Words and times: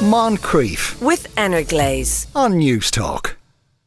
Moncrieff 0.00 0.98
with 1.02 1.26
Energlaze. 1.36 2.26
on 2.34 2.54
Newstalk. 2.54 3.34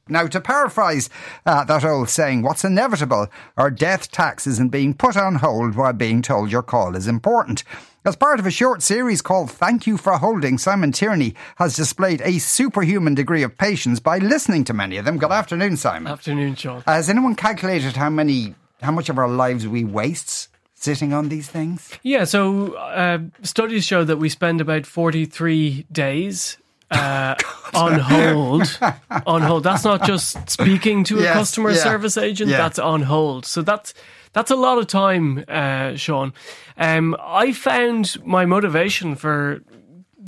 Now, 0.08 0.28
to 0.28 0.40
paraphrase 0.40 1.10
uh, 1.44 1.64
that 1.64 1.84
old 1.84 2.08
saying, 2.08 2.44
what's 2.44 2.64
inevitable 2.64 3.30
are 3.58 3.72
death, 3.72 4.12
taxes, 4.12 4.60
and 4.60 4.70
being 4.70 4.94
put 4.94 5.18
on 5.18 5.36
hold 5.36 5.76
while 5.76 5.92
being 5.92 6.22
told 6.22 6.52
your 6.52 6.62
call 6.62 6.96
is 6.96 7.08
important. 7.08 7.64
As 8.06 8.16
part 8.16 8.40
of 8.40 8.46
a 8.46 8.52
short 8.52 8.84
series 8.84 9.24
called 9.24 9.50
Thank 9.50 9.88
You 9.88 9.98
for 9.98 10.20
Holding, 10.20 10.60
Simon 10.60 10.92
Tierney 10.92 11.34
has 11.56 11.76
displayed 11.76 12.22
a 12.22 12.38
superhuman 12.38 13.16
degree 13.16 13.42
of 13.42 13.58
patience 13.58 14.00
by 14.00 14.20
listening 14.20 14.66
to 14.66 14.74
many 14.74 14.98
of 14.98 15.06
them. 15.06 15.18
Good 15.18 15.32
afternoon, 15.32 15.78
Simon. 15.78 16.12
Afternoon, 16.12 16.54
Sean. 16.54 16.84
Has 16.86 17.10
anyone 17.10 17.34
calculated 17.34 17.96
how 17.96 18.12
many, 18.12 18.54
how 18.84 18.92
much 18.92 19.10
of 19.10 19.18
our 19.18 19.28
lives 19.30 19.68
we 19.68 19.84
waste 19.84 20.50
sitting 20.84 21.14
on 21.14 21.30
these 21.30 21.48
things? 21.48 21.90
Yeah, 22.04 22.26
so 22.26 22.74
uh, 22.74 23.20
studies 23.42 23.86
show 23.86 24.04
that 24.04 24.18
we 24.18 24.30
spend 24.30 24.62
about 24.62 24.86
43 24.86 25.86
days 25.92 26.58
uh, 26.92 27.36
on 27.74 28.00
hold. 28.00 28.80
on 29.26 29.42
hold. 29.42 29.64
That's 29.64 29.84
not 29.84 30.04
just 30.04 30.50
speaking 30.50 31.04
to 31.06 31.20
a 31.20 31.34
customer 31.34 31.72
yeah, 31.72 31.78
service 31.84 32.18
agent, 32.18 32.52
yeah. 32.52 32.58
that's 32.58 32.80
on 32.80 33.04
hold. 33.04 33.46
So 33.46 33.62
that's 33.62 33.94
that's 34.34 34.52
a 34.52 34.56
lot 34.56 34.78
of 34.78 34.88
time, 34.88 35.46
uh, 35.48 35.96
Sean. 35.96 36.34
Um, 36.78 37.16
I 37.20 37.54
found 37.54 38.24
my 38.26 38.46
motivation 38.46 39.16
for 39.16 39.62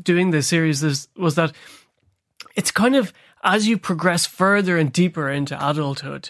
doing 0.01 0.31
this 0.31 0.47
series 0.47 0.83
is, 0.83 1.07
was 1.17 1.35
that 1.35 1.53
it's 2.55 2.71
kind 2.71 2.95
of 2.95 3.11
as 3.43 3.67
you 3.67 3.77
progress 3.77 4.25
further 4.25 4.77
and 4.77 4.91
deeper 4.91 5.29
into 5.29 5.55
adulthood, 5.57 6.29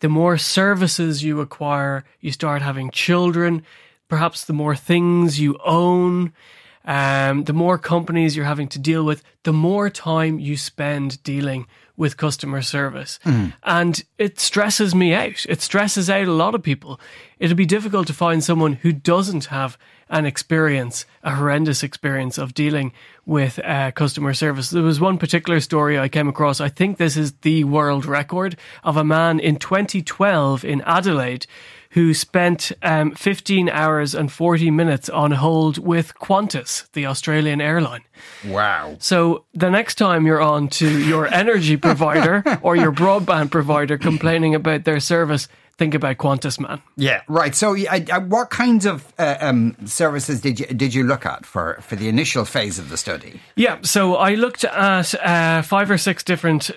the 0.00 0.08
more 0.08 0.36
services 0.38 1.22
you 1.22 1.40
acquire, 1.40 2.04
you 2.20 2.32
start 2.32 2.62
having 2.62 2.90
children, 2.90 3.62
perhaps 4.08 4.44
the 4.44 4.52
more 4.52 4.74
things 4.74 5.38
you 5.38 5.58
own, 5.64 6.32
um, 6.84 7.44
the 7.44 7.52
more 7.52 7.78
companies 7.78 8.34
you're 8.34 8.46
having 8.46 8.68
to 8.68 8.78
deal 8.78 9.04
with, 9.04 9.22
the 9.44 9.52
more 9.52 9.90
time 9.90 10.38
you 10.38 10.56
spend 10.56 11.22
dealing 11.22 11.66
with 11.96 12.16
customer 12.16 12.62
service. 12.62 13.18
And 13.62 14.02
it 14.16 14.40
stresses 14.40 14.94
me 14.94 15.12
out. 15.12 15.44
It 15.48 15.60
stresses 15.60 16.08
out 16.08 16.26
a 16.26 16.32
lot 16.32 16.54
of 16.54 16.62
people. 16.62 16.98
It'll 17.38 17.56
be 17.56 17.66
difficult 17.66 18.06
to 18.06 18.14
find 18.14 18.42
someone 18.42 18.72
who 18.74 18.92
doesn't 18.92 19.46
have 19.46 19.76
an 20.10 20.26
experience, 20.26 21.06
a 21.22 21.34
horrendous 21.34 21.82
experience 21.82 22.36
of 22.36 22.52
dealing 22.52 22.92
with 23.24 23.60
uh, 23.64 23.92
customer 23.92 24.34
service. 24.34 24.70
There 24.70 24.82
was 24.82 25.00
one 25.00 25.18
particular 25.18 25.60
story 25.60 25.98
I 25.98 26.08
came 26.08 26.28
across. 26.28 26.60
I 26.60 26.68
think 26.68 26.98
this 26.98 27.16
is 27.16 27.32
the 27.42 27.64
world 27.64 28.04
record 28.04 28.56
of 28.82 28.96
a 28.96 29.04
man 29.04 29.38
in 29.40 29.56
2012 29.56 30.64
in 30.64 30.82
Adelaide 30.82 31.46
who 31.90 32.14
spent 32.14 32.70
um, 32.82 33.12
15 33.12 33.68
hours 33.68 34.14
and 34.14 34.30
40 34.30 34.70
minutes 34.70 35.08
on 35.08 35.32
hold 35.32 35.78
with 35.78 36.14
Qantas, 36.14 36.90
the 36.92 37.06
Australian 37.06 37.60
airline. 37.60 38.02
Wow. 38.46 38.96
So 39.00 39.44
the 39.54 39.70
next 39.70 39.96
time 39.96 40.24
you're 40.24 40.40
on 40.40 40.68
to 40.68 40.88
your 40.88 41.26
energy 41.26 41.76
provider 41.88 42.44
or 42.62 42.76
your 42.76 42.92
broadband 42.92 43.50
provider 43.50 43.98
complaining 43.98 44.54
about 44.54 44.84
their 44.84 45.00
service, 45.00 45.48
think 45.80 45.94
about 45.94 46.18
Qantas, 46.18 46.60
man. 46.60 46.82
Yeah, 46.96 47.22
right. 47.26 47.54
So, 47.54 47.74
uh, 47.74 48.20
what 48.20 48.50
kinds 48.50 48.84
of 48.84 49.10
uh, 49.18 49.38
um, 49.40 49.74
services 49.86 50.42
did 50.42 50.60
you 50.60 50.66
did 50.66 50.92
you 50.92 51.04
look 51.04 51.24
at 51.24 51.46
for, 51.46 51.78
for 51.80 51.96
the 51.96 52.06
initial 52.06 52.44
phase 52.44 52.78
of 52.78 52.90
the 52.90 52.98
study? 52.98 53.40
Yeah, 53.56 53.78
so 53.80 54.16
I 54.16 54.34
looked 54.34 54.64
at 54.64 55.14
uh, 55.14 55.62
five 55.62 55.90
or 55.90 55.96
six 55.96 56.22
different 56.22 56.70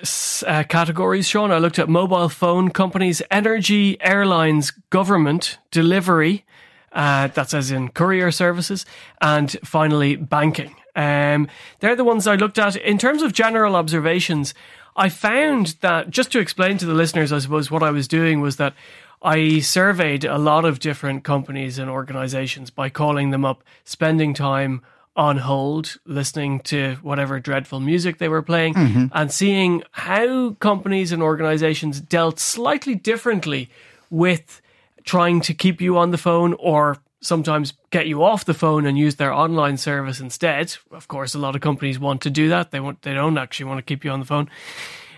uh, 0.47 0.63
categories, 0.63 1.27
Sean. 1.27 1.51
I 1.51 1.57
looked 1.57 1.79
at 1.79 1.89
mobile 1.89 2.29
phone 2.29 2.69
companies, 2.69 3.21
energy, 3.29 3.97
airlines, 3.99 4.71
government, 4.89 5.57
delivery, 5.69 6.45
uh, 6.93 7.27
that's 7.27 7.53
as 7.53 7.71
in 7.71 7.89
courier 7.89 8.31
services, 8.31 8.85
and 9.19 9.57
finally 9.65 10.15
banking. 10.15 10.73
Um, 10.95 11.49
they're 11.81 11.97
the 11.97 12.05
ones 12.05 12.25
I 12.25 12.35
looked 12.35 12.57
at. 12.57 12.77
In 12.77 12.97
terms 12.97 13.21
of 13.21 13.33
general 13.33 13.75
observations, 13.75 14.53
I 14.95 15.09
found 15.09 15.75
that, 15.81 16.09
just 16.09 16.31
to 16.33 16.39
explain 16.39 16.77
to 16.77 16.85
the 16.85 16.93
listeners, 16.93 17.31
I 17.31 17.39
suppose, 17.39 17.71
what 17.71 17.83
I 17.83 17.91
was 17.91 18.07
doing 18.07 18.41
was 18.41 18.57
that 18.57 18.73
I 19.21 19.59
surveyed 19.59 20.25
a 20.25 20.37
lot 20.37 20.65
of 20.65 20.79
different 20.79 21.23
companies 21.23 21.79
and 21.79 21.89
organizations 21.89 22.69
by 22.69 22.89
calling 22.89 23.31
them 23.31 23.45
up, 23.45 23.63
spending 23.85 24.33
time 24.33 24.81
on 25.15 25.37
hold, 25.37 25.97
listening 26.05 26.59
to 26.59 26.95
whatever 27.01 27.39
dreadful 27.39 27.79
music 27.79 28.17
they 28.17 28.27
were 28.27 28.41
playing, 28.41 28.73
mm-hmm. 28.73 29.05
and 29.13 29.31
seeing 29.31 29.83
how 29.91 30.51
companies 30.59 31.11
and 31.11 31.21
organizations 31.21 32.01
dealt 32.01 32.39
slightly 32.39 32.95
differently 32.95 33.69
with 34.09 34.61
trying 35.03 35.39
to 35.41 35.53
keep 35.53 35.81
you 35.81 35.97
on 35.97 36.11
the 36.11 36.17
phone 36.17 36.53
or 36.55 36.97
sometimes 37.23 37.73
get 37.89 38.05
you 38.07 38.23
off 38.23 38.45
the 38.45 38.53
phone 38.53 38.85
and 38.85 38.97
use 38.97 39.15
their 39.15 39.33
online 39.33 39.77
service 39.77 40.19
instead. 40.19 40.75
Of 40.91 41.07
course, 41.07 41.33
a 41.33 41.39
lot 41.39 41.55
of 41.55 41.61
companies 41.61 41.97
want 41.99 42.21
to 42.21 42.29
do 42.29 42.49
that. 42.49 42.69
They 42.71 42.79
want 42.79 43.01
they 43.01 43.13
don't 43.13 43.37
actually 43.37 43.65
want 43.65 43.79
to 43.79 43.83
keep 43.83 44.03
you 44.05 44.11
on 44.11 44.19
the 44.19 44.25
phone. 44.25 44.49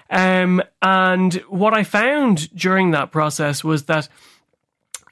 Um, 0.10 0.62
and 0.82 1.34
what 1.50 1.74
I 1.74 1.84
found 1.84 2.54
during 2.56 2.92
that 2.92 3.12
process 3.12 3.64
was 3.64 3.86
that 3.86 4.08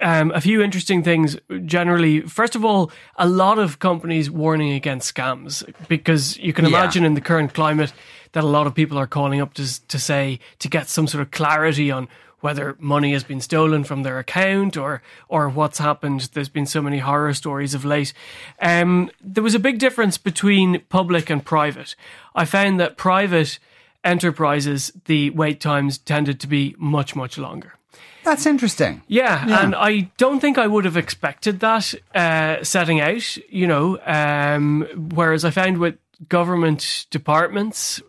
um, 0.02 0.32
a 0.32 0.42
few 0.42 0.62
interesting 0.62 1.04
things. 1.04 1.38
Generally, 1.66 2.22
first 2.22 2.56
of 2.56 2.66
all, 2.66 2.92
a 3.16 3.28
lot 3.28 3.58
of 3.58 3.80
companies 3.80 4.30
warning 4.30 4.74
against 4.74 5.14
scams 5.16 5.64
because 5.88 6.38
you 6.38 6.54
can 6.54 6.66
Yeah. 6.66 6.78
imagine 6.78 7.06
in 7.06 7.14
the 7.14 7.22
current 7.22 7.54
climate 7.54 7.94
that 8.34 8.44
a 8.44 8.48
lot 8.48 8.68
of 8.68 8.74
people 8.76 8.98
are 8.98 9.08
calling 9.08 9.42
up 9.42 9.54
to 9.56 9.88
to 9.88 10.00
say 10.00 10.40
to 10.60 10.68
get 10.70 10.90
some 10.90 11.08
sort 11.08 11.22
of 11.22 11.32
clarity 11.32 11.92
on 11.92 12.08
whether 12.44 12.76
money 12.78 13.14
has 13.14 13.24
been 13.24 13.40
stolen 13.40 13.86
from 13.86 14.04
their 14.04 14.20
account 14.20 14.76
or 14.76 15.02
or 15.30 15.48
what's 15.48 15.78
happened. 15.80 16.30
There's 16.34 16.50
been 16.50 16.66
so 16.66 16.82
many 16.82 17.00
horror 17.00 17.34
stories 17.34 17.74
of 17.74 17.86
late. 17.86 18.14
Um, 18.62 19.10
there 19.22 19.44
was 19.44 19.56
a 19.56 19.60
big 19.60 19.80
difference 19.80 20.18
between 20.18 20.82
public 20.90 21.30
and 21.30 21.44
private. 21.44 21.96
I 22.36 22.46
found 22.46 22.80
that 22.80 22.98
private 22.98 23.60
enterprises, 24.04 24.92
the 25.06 25.30
wait 25.30 25.62
times 25.62 25.98
tended 25.98 26.42
to 26.42 26.48
be 26.48 26.76
much 26.78 27.16
much 27.16 27.38
longer. 27.38 27.76
That's 28.24 28.46
interesting. 28.46 29.02
Yeah, 29.08 29.64
and 29.64 29.76
I 29.76 30.12
don't 30.18 30.40
think 30.40 30.58
I 30.58 30.68
would 30.68 30.86
have 30.86 30.98
expected 30.98 31.60
that 31.60 31.94
uh, 32.16 32.64
setting 32.64 33.02
out, 33.02 33.38
you 33.50 33.68
know. 33.68 34.00
Um, 34.06 34.88
whereas 35.14 35.44
I 35.44 35.52
found 35.52 35.78
with 35.78 35.98
government 36.30 37.06
departments, 37.10 38.02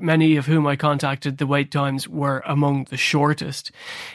many 0.00 0.36
of 0.36 0.46
whom 0.46 0.66
I 0.66 0.76
contacted, 0.76 1.38
the 1.38 1.46
wait 1.46 1.70
times 1.70 2.08
were 2.08 2.42
among 2.46 2.84
the 2.84 2.96
shortest. 2.96 3.70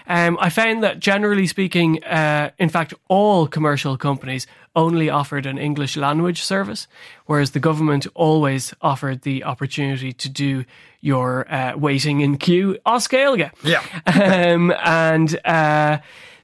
Um, 0.08 0.38
I 0.42 0.50
found 0.50 0.84
that 0.84 1.00
generally 1.00 1.48
speaking, 1.48 2.04
uh, 2.04 2.52
in 2.58 2.70
fact, 2.70 2.94
all 3.08 3.48
commercial 3.48 3.98
companies 3.98 4.48
only 4.76 5.10
offered 5.10 5.46
an 5.46 5.58
English 5.58 5.98
language 5.98 6.42
service, 6.42 6.88
whereas 7.26 7.52
the 7.52 7.60
government 7.60 8.08
always 8.16 8.74
offered 8.82 9.22
the 9.24 9.44
opportunity 9.44 10.14
to 10.14 10.30
do 10.30 10.64
your 11.02 11.52
uh, 11.54 11.76
waiting 11.78 12.22
in 12.22 12.38
queue 12.38 12.78
as 12.86 13.08
Gaeilge. 13.08 13.52
Yeah. 13.64 13.84
um, 14.54 14.72
and 14.84 15.40
uh, 15.46 15.98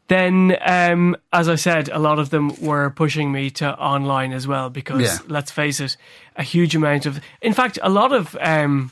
then, 0.10 0.58
um, 0.66 1.16
as 1.32 1.48
I 1.48 1.56
said, 1.56 1.90
a 1.90 2.00
lot 2.00 2.20
of 2.20 2.30
them 2.30 2.52
were 2.62 2.90
pushing 2.90 3.32
me 3.32 3.50
to 3.52 3.78
online 3.78 4.34
as 4.34 4.48
well 4.48 4.70
because, 4.70 5.02
Yeah. 5.02 5.18
let's 5.28 5.52
face 5.52 5.80
it, 5.80 5.96
a 6.36 6.44
huge 6.44 6.76
amount 6.76 7.06
of, 7.06 7.20
in 7.42 7.54
fact, 7.54 7.80
a 7.82 7.90
lot 7.90 8.12
of 8.12 8.36
um, 8.42 8.92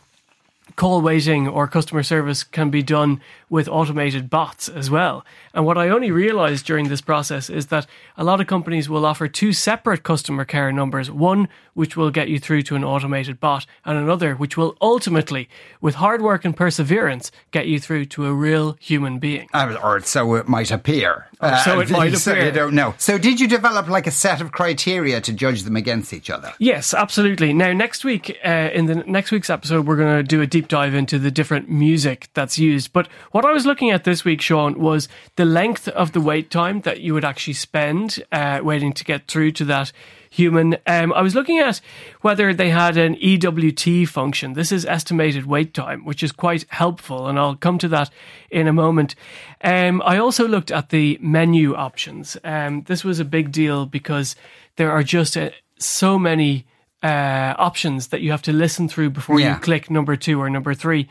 call 0.75 1.01
waiting 1.01 1.47
or 1.47 1.67
customer 1.67 2.03
service 2.03 2.43
can 2.43 2.69
be 2.69 2.83
done 2.83 3.21
with 3.49 3.67
automated 3.67 4.29
bots 4.29 4.67
as 4.67 4.89
well. 4.89 5.25
And 5.53 5.65
what 5.65 5.77
I 5.77 5.89
only 5.89 6.11
realized 6.11 6.65
during 6.65 6.89
this 6.89 7.01
process 7.01 7.49
is 7.49 7.67
that 7.67 7.87
a 8.17 8.23
lot 8.23 8.41
of 8.41 8.47
companies 8.47 8.89
will 8.89 9.05
offer 9.05 9.27
two 9.27 9.53
separate 9.53 10.03
customer 10.03 10.45
care 10.45 10.71
numbers 10.71 11.09
one 11.09 11.47
which 11.75 11.95
will 11.95 12.09
get 12.09 12.29
you 12.29 12.39
through 12.39 12.63
to 12.63 12.75
an 12.75 12.83
automated 12.83 13.39
bot, 13.39 13.65
and 13.83 13.97
another 13.97 14.33
which 14.33 14.57
will 14.57 14.75
ultimately, 14.81 15.47
with 15.81 15.95
hard 15.95 16.21
work 16.21 16.45
and 16.45 16.55
perseverance, 16.55 17.31
get 17.51 17.67
you 17.67 17.79
through 17.79 18.05
to 18.05 18.25
a 18.25 18.33
real 18.33 18.77
human 18.79 19.19
being. 19.19 19.47
Uh, 19.53 19.77
or 19.83 19.99
so 19.99 20.35
it 20.35 20.47
might 20.47 20.71
appear. 20.71 21.27
Uh, 21.41 21.61
so 21.63 21.81
it 21.81 21.89
might 21.91 22.15
so 22.15 22.31
appear. 22.31 22.45
you 22.45 22.51
don't 22.51 22.73
know. 22.73 22.95
So, 22.97 23.17
did 23.17 23.39
you 23.41 23.47
develop 23.47 23.89
like 23.89 24.07
a 24.07 24.11
set 24.11 24.41
of 24.41 24.53
criteria 24.53 25.19
to 25.21 25.33
judge 25.33 25.63
them 25.63 25.75
against 25.75 26.13
each 26.13 26.29
other? 26.29 26.53
Yes, 26.59 26.93
absolutely. 26.93 27.53
Now, 27.53 27.73
next 27.73 28.05
week, 28.05 28.39
uh, 28.43 28.69
in 28.73 28.85
the 28.85 28.95
next 28.95 29.31
week's 29.31 29.49
episode, 29.49 29.85
we're 29.85 29.97
going 29.97 30.17
to 30.17 30.23
do 30.23 30.41
a 30.41 30.47
deep 30.47 30.64
dive 30.67 30.93
into 30.93 31.19
the 31.19 31.31
different 31.31 31.69
music 31.69 32.29
that's 32.33 32.57
used. 32.57 32.93
But 32.93 33.07
what 33.31 33.45
I 33.45 33.51
was 33.51 33.65
looking 33.65 33.91
at 33.91 34.03
this 34.03 34.25
week, 34.25 34.41
Sean, 34.41 34.79
was 34.79 35.07
the 35.35 35.45
length 35.45 35.87
of 35.89 36.11
the 36.11 36.21
wait 36.21 36.49
time 36.51 36.81
that 36.81 37.01
you 37.01 37.13
would 37.13 37.25
actually 37.25 37.53
spend 37.53 38.23
uh, 38.31 38.59
waiting 38.63 38.93
to 38.93 39.03
get 39.03 39.27
through 39.27 39.51
to 39.51 39.65
that 39.65 39.91
human. 40.35 40.77
Um, 40.85 41.13
I 41.13 41.21
was 41.21 41.33
looking 41.33 41.59
at 41.59 41.79
whether 42.21 42.53
they 42.53 42.69
had 42.69 42.97
an 42.97 43.15
EWT 43.15 44.07
function. 44.07 44.53
This 44.53 44.71
is 44.71 44.85
estimated 44.85 45.45
wait 45.45 45.73
time, 45.73 46.03
which 46.03 46.21
is 46.23 46.31
quite 46.31 46.65
helpful, 46.69 47.27
and 47.27 47.39
I'll 47.39 47.55
come 47.55 47.77
to 47.79 47.87
that 47.89 48.09
in 48.51 48.67
a 48.67 48.73
moment. 48.73 49.15
Um, 49.63 50.01
I 50.05 50.17
also 50.17 50.47
looked 50.47 50.71
at 50.71 50.89
the 50.89 51.17
menu 51.21 51.75
options. 51.75 52.37
Um, 52.43 52.83
this 52.83 53.03
was 53.03 53.19
a 53.19 53.25
big 53.25 53.51
deal 53.51 53.85
because 53.85 54.35
there 54.75 54.91
are 54.91 55.03
just 55.03 55.37
uh, 55.37 55.51
so 55.79 56.19
many 56.19 56.65
uh, 57.05 57.53
options 57.57 58.07
that 58.07 58.21
you 58.21 58.31
have 58.31 58.41
to 58.41 58.53
listen 58.53 58.87
through 58.89 59.09
before 59.11 59.39
Yeah. 59.39 59.53
you 59.55 59.59
click 59.61 59.89
number 59.89 60.15
two 60.15 60.41
or 60.41 60.49
number 60.49 60.73
three. 60.73 61.07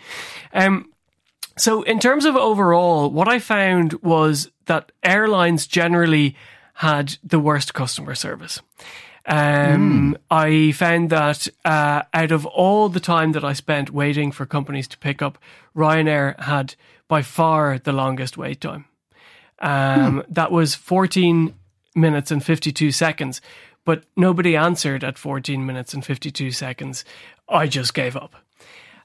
Um, 0.53 0.91
so, 1.57 1.83
in 1.83 1.99
terms 2.01 2.25
of 2.25 2.35
overall, 2.37 3.11
what 3.11 3.29
I 3.29 3.39
found 3.39 3.93
was 4.03 4.51
that 4.67 4.91
airlines 5.03 5.67
generally 5.67 6.35
had 6.75 7.17
the 7.23 7.39
worst 7.39 7.75
customer 7.75 8.15
service. 8.17 8.61
Um, 9.27 10.17
I 10.31 10.73
found 10.73 11.11
that 11.11 11.49
uh, 11.65 12.03
out 12.13 12.33
of 12.33 12.45
all 12.47 12.89
the 12.89 13.01
time 13.01 13.33
that 13.33 13.45
I 13.45 13.53
spent 13.55 13.91
waiting 13.91 14.33
for 14.33 14.47
companies 14.47 14.89
to 14.89 14.99
pick 14.99 15.23
up, 15.23 15.39
Ryanair 15.75 16.39
had 16.41 16.75
by 17.09 17.23
far 17.23 17.79
the 17.79 17.93
longest 17.93 18.37
wait 18.37 18.61
time. 18.61 18.85
Um, 19.61 20.23
That 20.29 20.51
was 20.51 20.75
14 20.75 21.55
minutes 21.95 22.31
and 22.33 22.45
52 22.45 22.91
seconds, 22.93 23.41
but 23.85 24.05
nobody 24.17 24.57
answered 24.57 25.05
at 25.05 25.19
14 25.19 25.65
minutes 25.65 25.95
and 25.95 26.05
52 26.05 26.51
seconds. 26.51 27.05
I 27.49 27.67
just 27.67 27.95
gave 27.95 28.17
up. 28.17 28.37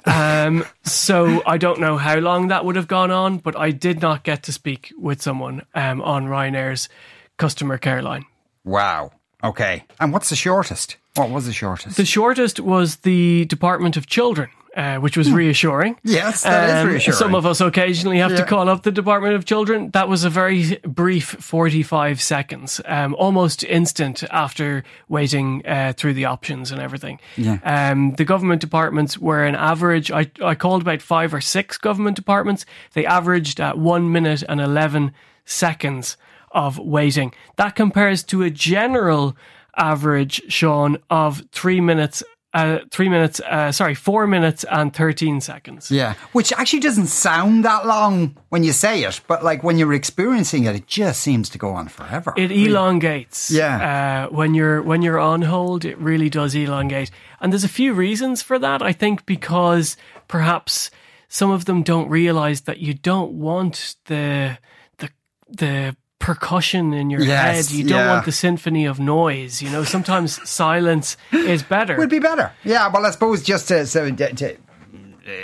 Um, 0.05 0.65
so 0.83 1.41
I 1.45 1.57
don't 1.57 1.79
know 1.79 1.97
how 1.97 2.17
long 2.17 2.47
that 2.47 2.65
would 2.65 2.75
have 2.75 2.87
gone 2.87 3.11
on, 3.11 3.37
but 3.37 3.57
I 3.57 3.71
did 3.71 4.01
not 4.01 4.23
get 4.23 4.43
to 4.43 4.53
speak 4.53 4.93
with 4.97 5.21
someone 5.21 5.65
um, 5.75 6.01
on 6.01 6.27
Ryanair's 6.27 6.89
customer 7.37 7.77
care 7.77 8.01
line. 8.01 8.25
Wow. 8.63 9.11
Okay. 9.43 9.85
And 9.99 10.11
what's 10.11 10.29
the 10.29 10.35
shortest? 10.35 10.97
What 11.15 11.29
was 11.29 11.45
the 11.45 11.53
shortest? 11.53 11.97
The 11.97 12.05
shortest 12.05 12.59
was 12.59 12.97
the 12.97 13.45
Department 13.45 13.97
of 13.97 14.07
Children. 14.07 14.49
Uh, 14.79 14.95
which 14.97 15.17
was 15.17 15.29
reassuring. 15.29 15.97
yes, 16.05 16.43
that 16.43 16.69
is 16.69 16.75
Um, 16.83 16.87
reassuring. 16.87 17.17
Some 17.17 17.35
of 17.35 17.45
us 17.45 17.59
occasionally 17.59 18.19
have 18.19 18.33
to 18.37 18.45
call 18.45 18.69
up 18.69 18.83
the 18.83 18.91
Department 18.91 19.35
of 19.35 19.43
Children. 19.43 19.89
That 19.91 20.07
was 20.07 20.23
a 20.23 20.29
very 20.29 20.77
brief 20.87 21.25
45 21.25 22.21
seconds, 22.21 22.79
um, 22.85 23.13
almost 23.15 23.65
instant 23.65 24.23
after 24.31 24.85
waiting 25.09 25.63
uh, 25.67 25.91
through 25.97 26.13
the 26.13 26.23
options 26.25 26.71
and 26.71 26.79
everything. 26.81 27.19
Yeah. 27.35 27.57
Um, 27.65 28.13
the 28.15 28.23
government 28.23 28.61
departments 28.61 29.17
were 29.17 29.43
an 29.43 29.55
average, 29.55 30.11
I, 30.11 30.31
I 30.41 30.55
called 30.55 30.81
about 30.81 31.01
five 31.01 31.33
or 31.33 31.41
six 31.41 31.77
government 31.77 32.15
departments. 32.15 32.65
They 32.93 33.05
averaged 33.05 33.59
at 33.59 33.77
one 33.77 34.13
minute 34.13 34.43
and 34.47 34.61
11 34.61 35.11
seconds 35.43 36.15
of 36.51 36.77
waiting. 36.79 37.33
That 37.57 37.75
compares 37.75 38.23
to 38.23 38.43
a 38.43 38.49
general 38.49 39.35
average, 39.75 40.41
Sean, 40.47 40.99
of 41.09 41.43
three 41.51 41.81
minutes. 41.81 42.23
Uh, 42.51 42.79
three 42.89 43.09
minutes, 43.09 43.39
uh, 43.41 43.71
sorry, 43.71 43.93
four 43.93 44.25
minutes 44.25 44.65
and 44.71 44.91
13 44.91 45.39
seconds. 45.39 45.91
yeah. 45.91 46.15
Which 46.31 46.51
actually 46.53 46.79
doesn't 46.79 47.05
sound 47.05 47.63
that 47.63 47.85
long 47.85 48.35
when 48.49 48.63
you 48.63 48.71
say 48.71 49.03
it, 49.03 49.21
but 49.27 49.43
like 49.43 49.63
when 49.63 49.77
you're 49.77 49.93
experiencing 49.93 50.63
it, 50.63 50.75
it 50.75 50.87
just 50.87 51.21
seems 51.21 51.47
to 51.49 51.59
go 51.59 51.69
on 51.69 51.89
forever. 51.89 52.33
It 52.37 52.51
elongates. 52.51 53.51
Yeah. 53.51 54.27
Uh, 54.29 54.35
when 54.35 54.55
you're 54.55 54.81
when 54.81 55.03
you're 55.03 55.19
on 55.19 55.43
hold, 55.43 55.85
it 55.85 55.95
really 55.99 56.27
does 56.29 56.55
elongate, 56.55 57.11
and 57.39 57.53
there's 57.53 57.63
a 57.63 57.69
few 57.69 57.93
reasons 57.93 58.41
for 58.41 58.57
that. 58.57 58.81
I 58.81 58.93
think 58.93 59.27
because 59.27 59.95
perhaps 60.27 60.89
some 61.27 61.51
of 61.51 61.65
them 61.65 61.83
don't 61.83 62.09
realize 62.09 62.61
that 62.61 62.79
you 62.79 62.95
don't 62.95 63.33
want 63.33 63.95
the 64.05 64.57
the 64.97 65.09
the 65.47 65.95
percussion 66.19 66.93
in 66.93 67.09
your 67.09 67.21
Yes, 67.21 67.69
head. 67.69 67.75
You 67.77 67.83
don't 67.85 67.97
yeah. 67.99 68.11
want 68.13 68.25
the 68.25 68.31
symphony 68.31 68.85
of 68.85 68.99
noise. 68.99 69.61
You 69.61 69.69
know, 69.69 69.83
sometimes 69.83 70.47
silence 70.49 71.17
is 71.31 71.63
better. 71.63 71.97
would 71.97 72.09
be 72.09 72.19
better. 72.19 72.51
Yeah, 72.63 72.87
well, 72.89 73.05
I 73.05 73.11
suppose 73.11 73.43
just 73.43 73.67
to, 73.69 73.85
so 73.87 74.09
to, 74.11 74.57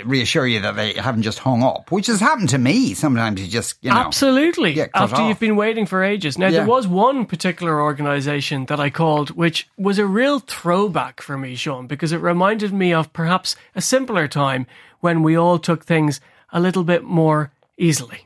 reassure 0.04 0.46
you 0.46 0.60
that 0.60 0.76
they 0.76 0.94
haven't 0.94 1.22
just 1.22 1.38
hung 1.38 1.62
up, 1.62 1.90
which 1.90 2.06
has 2.08 2.20
happened 2.20 2.48
to 2.50 2.58
me. 2.58 2.94
Sometimes 2.94 3.40
you 3.40 3.46
just, 3.46 3.76
you 3.82 3.90
know. 3.90 3.96
Absolutely. 3.96 4.80
After 4.80 5.16
off. 5.16 5.28
you've 5.28 5.38
been 5.40 5.56
waiting 5.56 5.86
for 5.86 6.02
ages. 6.02 6.38
Now, 6.38 6.46
Yeah. 6.46 6.58
there 6.60 6.66
was 6.66 6.86
one 6.86 7.26
particular 7.26 7.80
organization 7.80 8.66
that 8.66 8.80
I 8.80 8.90
called, 8.90 9.30
which 9.30 9.68
was 9.76 9.98
a 9.98 10.06
real 10.06 10.40
throwback 10.40 11.20
for 11.20 11.38
me, 11.38 11.54
Sean, 11.54 11.86
because 11.86 12.12
it 12.12 12.18
reminded 12.20 12.72
me 12.72 12.92
of 12.92 13.12
perhaps 13.12 13.56
a 13.74 13.80
simpler 13.80 14.28
time 14.28 14.66
when 15.00 15.22
we 15.22 15.36
all 15.36 15.58
took 15.58 15.84
things 15.84 16.20
a 16.52 16.60
little 16.60 16.84
bit 16.84 17.04
more 17.04 17.50
easily. 17.78 18.25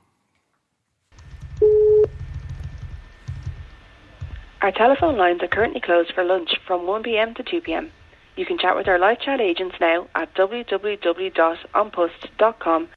Our 4.63 4.73
telephone 4.73 5.17
lines 5.17 5.43
are 5.43 5.49
currently 5.49 5.81
closed 5.81 6.13
for 6.15 6.23
lunch 6.23 6.51
from 6.67 6.83
1pm 6.83 7.35
to 7.37 7.43
2pm. 7.43 7.89
You 8.37 8.45
can 8.45 8.59
chat 8.59 8.77
with 8.77 8.89
our 8.89 8.99
live 8.99 9.19
chat 9.21 9.41
agents 9.41 9.77
now 9.81 10.09
at 10.15 10.35
www.anpost.com 10.35 12.89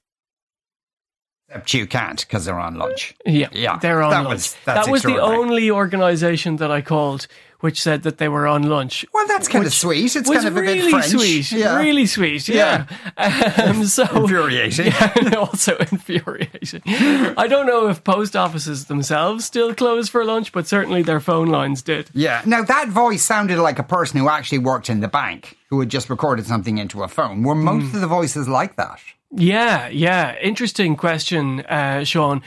Except 1.49 1.73
you 1.73 1.85
can't 1.87 2.19
because 2.19 2.45
they're 2.45 2.59
on 2.59 2.75
lunch. 2.75 3.13
Yeah, 3.25 3.47
Yeah, 3.51 3.77
they're 3.77 4.01
on 4.01 4.09
that 4.11 4.23
lunch. 4.23 4.33
was- 4.33 4.55
that 4.65 4.87
was 4.89 5.03
the 5.03 5.19
only 5.21 5.69
organization 5.69 6.55
that 6.57 6.71
I 6.71 6.81
called 6.81 7.27
which 7.59 7.81
said 7.81 8.03
that 8.03 8.17
they 8.17 8.27
were 8.27 8.45
on 8.45 8.63
lunch. 8.63 9.05
Well, 9.13 9.25
that's 9.25 9.47
kind 9.47 9.65
of 9.65 9.73
sweet. 9.73 10.17
It's 10.17 10.29
kind 10.29 10.45
of 10.45 10.57
a 10.57 10.61
really 10.61 11.01
sweet, 11.01 11.49
Yeah. 11.53 11.77
really 11.79 12.05
sweet. 12.05 12.49
Yeah. 12.49 12.87
Um, 13.17 13.85
so 13.85 14.03
Infuriating. 14.23 14.87
Yeah, 14.91 15.35
also 15.37 15.77
infuriating. 15.77 16.81
I 17.37 17.47
don't 17.47 17.65
know 17.65 17.87
if 17.87 18.03
post 18.03 18.35
offices 18.35 18.87
themselves 18.87 19.45
still 19.45 19.73
close 19.73 20.09
for 20.09 20.25
lunch, 20.25 20.51
but 20.51 20.67
certainly 20.67 21.03
their 21.03 21.21
phone 21.21 21.47
lines 21.47 21.81
did. 21.81 22.09
Yeah. 22.13 22.41
Now 22.45 22.63
that 22.63 22.89
voice 22.89 23.23
sounded 23.23 23.59
like 23.59 23.79
a 23.79 23.83
person 23.83 24.19
who 24.19 24.27
actually 24.27 24.57
worked 24.59 24.89
in 24.89 24.99
the 24.99 25.07
bank 25.07 25.55
who 25.69 25.79
had 25.79 25.87
just 25.87 26.09
recorded 26.09 26.45
something 26.45 26.79
into 26.79 27.01
a 27.03 27.07
phone. 27.07 27.43
Were 27.43 27.55
most 27.55 27.91
Hmm. 27.91 27.95
of 27.95 28.01
the 28.01 28.07
voices 28.07 28.49
like 28.49 28.75
that? 28.75 28.99
Yeah, 29.35 29.87
yeah. 29.87 30.35
Interesting 30.41 30.95
question, 30.95 31.61
uh, 31.61 32.03
Sean. 32.03 32.41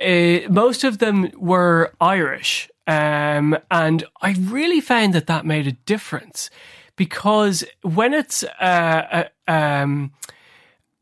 Uh, 0.00 0.40
most 0.48 0.84
of 0.84 0.98
them 0.98 1.30
were 1.36 1.92
Irish. 2.00 2.70
Um, 2.86 3.58
and 3.70 4.04
I 4.22 4.34
really 4.38 4.80
found 4.80 5.14
that 5.14 5.26
that 5.26 5.44
made 5.44 5.66
a 5.66 5.72
difference 5.72 6.48
because 6.96 7.64
when 7.82 8.14
it's 8.14 8.42
uh, 8.42 9.24
uh, 9.46 9.50
um, 9.50 10.12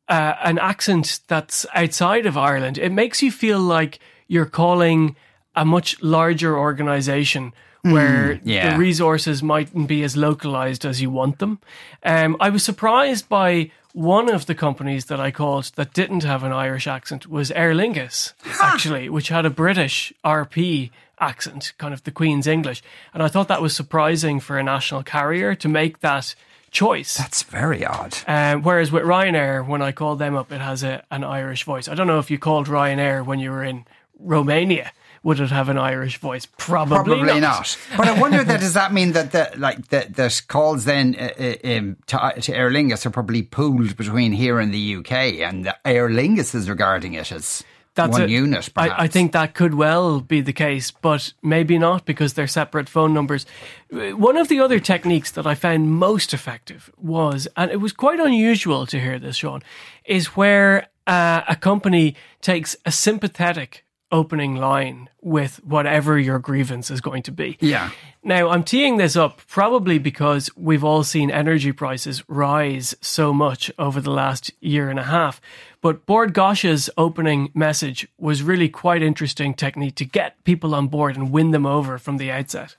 uh, 0.09 0.35
an 0.43 0.59
accent 0.59 1.21
that's 1.29 1.67
outside 1.75 2.27
of 2.27 2.37
Ireland, 2.37 2.79
it 2.79 2.91
makes 2.91 3.23
you 3.23 3.31
feel 3.31 3.61
like 3.61 4.01
you're 4.27 4.47
calling 4.47 5.17
a 5.55 5.65
much 5.65 6.01
larger 6.03 6.59
organization 6.59 7.53
where 7.83 8.41
yeah. 8.43 8.73
the 8.73 8.79
resources 8.79 9.43
mightn't 9.43 9.87
be 9.87 10.03
as 10.03 10.17
localized 10.17 10.85
as 10.85 11.01
you 11.01 11.09
want 11.11 11.39
them. 11.39 11.61
Um, 12.03 12.37
I 12.41 12.51
was 12.51 12.65
surprised 12.65 13.29
by 13.29 13.71
one 13.97 14.29
of 14.29 14.45
the 14.45 14.55
companies 14.55 15.07
that 15.07 15.21
I 15.21 15.31
called 15.31 15.73
that 15.77 15.95
didn't 15.95 16.23
have 16.23 16.43
an 16.43 16.53
Irish 16.53 16.87
accent 16.87 17.27
was 17.29 17.51
Aer 17.53 17.73
Lingus, 17.73 18.35
actually, 18.61 19.09
which 19.09 19.29
had 19.29 19.47
a 19.47 19.51
British 19.51 20.13
RP 20.23 20.91
accent, 21.19 21.73
kind 21.79 21.95
of 21.95 22.05
the 22.05 22.11
Queen's 22.11 22.47
English. 22.47 22.83
And 23.15 23.23
I 23.23 23.29
thought 23.29 23.49
that 23.49 23.63
was 23.63 23.75
surprising 23.75 24.39
for 24.39 24.59
a 24.59 24.63
national 24.63 25.03
carrier 25.03 25.55
to 25.55 25.67
make 25.67 26.01
that 26.01 26.35
choice. 26.71 27.17
That's 27.17 27.43
very 27.45 27.87
odd. 27.87 28.19
Um, 28.27 28.63
whereas 28.63 28.93
with 28.93 29.05
Ryanair, 29.05 29.67
when 29.67 29.81
I 29.81 29.93
called 29.93 30.19
them 30.19 30.37
up, 30.37 30.53
it 30.53 30.61
has 30.61 30.83
a, 30.83 31.03
an 31.11 31.25
Irish 31.25 31.65
voice. 31.65 31.89
I 31.89 31.95
don't 31.95 32.07
know 32.07 32.19
if 32.19 32.31
you 32.31 32.39
called 32.39 32.67
Ryanair 32.67 33.25
when 33.25 33.39
you 33.39 33.51
were 33.51 33.65
in 33.65 33.87
Romania. 34.19 34.93
Would 35.27 35.41
it 35.41 35.51
have 35.51 35.69
an 35.69 35.77
Irish 35.77 36.19
voice? 36.19 36.47
Probably, 36.47 36.99
Probably 36.99 37.41
not. 37.41 37.77
But 37.97 38.07
I 38.07 38.21
wonder 38.21 38.45
that 38.45 38.61
does 38.67 38.75
that 38.75 38.93
mean 38.93 39.11
that 39.11 39.33
the 39.33 39.51
like 39.57 39.89
that 39.89 40.15
that 40.15 40.43
calls 40.47 40.85
then 40.85 41.17
uh, 41.19 41.31
uh, 41.37 41.77
um, 41.77 41.97
to, 42.07 42.41
to 42.43 42.55
Aer 42.55 42.71
Lingus 42.71 43.05
are 43.07 43.11
probably 43.11 43.43
pooled 43.43 43.97
between 43.97 44.31
here 44.31 44.61
and 44.61 44.73
the 44.73 44.95
UK, 44.95 45.41
and 45.41 45.65
the 45.65 45.77
Aer 45.85 46.09
Lingus 46.09 46.55
is 46.55 46.71
regarding 46.71 47.15
it 47.15 47.33
as 47.33 47.65
one 47.97 48.23
a- 48.23 48.27
unit. 48.29 48.71
Perhaps. 48.73 48.95
I, 48.97 49.03
I 49.03 49.09
think 49.09 49.33
that 49.33 49.55
could 49.55 49.75
well 49.75 50.21
be 50.21 50.43
the 50.43 50.53
case, 50.53 50.93
but 50.93 51.33
maybe 51.43 51.77
not 51.77 52.07
because 52.07 52.35
they're 52.35 52.47
separate 52.47 52.89
phone 52.89 53.13
numbers. 53.13 53.47
Uh, 53.93 54.11
One 54.11 54.37
of 54.37 54.47
the 54.47 54.61
other 54.61 54.79
techniques 54.79 55.33
that 55.33 55.45
I 55.45 55.57
found 55.57 55.91
most 55.91 56.35
effective 56.35 56.89
was, 56.97 57.49
and 57.57 57.73
it 57.73 57.81
was 57.81 57.93
quite 57.93 58.21
unusual 58.21 58.87
to 58.87 59.01
hear 59.01 59.19
this, 59.19 59.39
Sean, 59.39 59.65
is 60.05 60.37
where 60.37 60.87
uh, 61.09 61.43
a 61.49 61.57
company 61.57 62.15
takes 62.41 62.77
a 62.85 62.93
sympathetic 62.93 63.83
opening 64.13 64.57
line 64.57 65.09
with 65.21 65.63
whatever 65.65 66.19
your 66.19 66.39
grievance 66.39 66.91
is 66.91 67.01
going 67.01 67.23
to 67.23 67.33
be. 67.33 67.57
Yeah. 67.61 67.91
Now, 68.23 68.49
I'm 68.49 68.65
teeing 68.65 68.97
this 68.97 69.17
up 69.17 69.41
probably 69.47 69.99
because 69.99 70.51
we've 70.57 70.85
all 70.85 71.05
seen 71.05 71.31
energy 71.31 71.73
prices 71.73 72.23
rise 72.29 72.95
so 73.01 73.33
much 73.33 73.71
over 73.79 74.01
the 74.01 74.11
last 74.11 74.51
year 74.61 74.89
and 74.89 74.99
a 74.99 75.05
half. 75.05 75.41
But 75.81 76.07
Bord 76.07 76.35
Gáis's 76.35 76.91
opening 76.97 77.51
message 77.55 78.09
was 78.19 78.43
really 78.43 78.69
quite 78.69 79.03
interesting 79.03 79.55
technique 79.55 79.95
to 79.97 80.05
get 80.05 80.43
people 80.45 80.75
on 80.75 80.89
board 80.89 81.17
and 81.17 81.31
win 81.31 81.51
them 81.53 81.67
over 81.67 81.99
from 81.99 82.17
the 82.17 82.31
outset. 82.31 82.77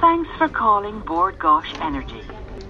Thanks 0.00 0.30
for 0.38 0.48
calling 0.48 1.00
Board 1.00 1.38
Gosh 1.38 1.72
Energy. 1.80 2.22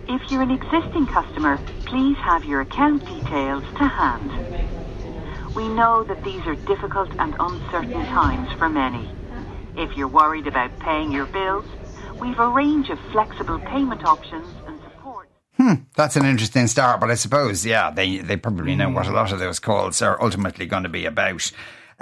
If 0.09 0.31
you're 0.31 0.43
an 0.43 0.51
existing 0.51 1.07
customer, 1.07 1.59
please 1.87 2.17
have 2.19 2.45
your 2.45 2.61
account 2.63 3.07
details 3.07 3.63
to 3.79 3.87
hand. 3.87 4.31
We 5.55 5.69
know 5.69 6.03
that 6.05 6.25
these 6.25 6.47
are 6.47 6.55
difficult 6.55 7.11
and 7.19 7.37
uncertain 7.39 8.07
times 8.07 8.51
for 8.59 8.69
many. 8.71 9.11
If 9.77 9.97
you're 9.97 10.09
worried 10.09 10.47
about 10.47 10.79
paying 10.79 11.13
your 11.13 11.27
bills, 11.27 11.67
we've 12.19 12.39
a 12.39 12.49
range 12.49 12.89
of 12.89 12.99
flexible 13.11 13.59
payment 13.59 14.05
options 14.05 14.47
and 14.67 14.81
support. 14.83 15.29
Hmm, 15.59 15.75
that's 15.95 16.17
an 16.17 16.25
interesting 16.25 16.67
start, 16.69 17.01
but 17.01 17.11
I 17.11 17.15
suppose, 17.15 17.67
yeah, 17.67 17.91
they 17.91 18.19
they 18.19 18.37
probably 18.37 18.75
know 18.75 18.89
what 18.89 19.07
a 19.07 19.13
lot 19.13 19.33
of 19.33 19.39
those 19.39 19.59
calls 19.59 20.01
are 20.01 20.21
ultimately 20.23 20.65
going 20.65 20.85
to 20.85 20.89
be 20.89 21.05
about. 21.05 21.53